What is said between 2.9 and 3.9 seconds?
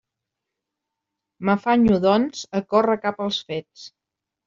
cap als fets.